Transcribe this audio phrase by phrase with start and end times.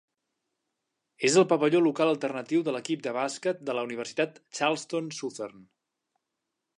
[1.29, 5.63] És el pavelló local alternatiu de l'equip de bàsquet de la Universitat Charleston Southern.